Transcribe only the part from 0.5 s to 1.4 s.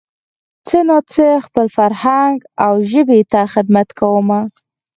څه نا څه